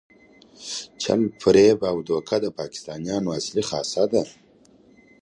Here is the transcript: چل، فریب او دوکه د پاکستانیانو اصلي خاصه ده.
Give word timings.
چل، 1.01 1.21
فریب 1.41 1.79
او 1.91 1.97
دوکه 2.07 2.35
د 2.43 2.45
پاکستانیانو 2.59 3.29
اصلي 3.39 3.63
خاصه 3.69 4.03
ده. 4.11 4.23